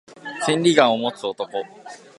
[0.47, 1.47] 千里眼を持つ男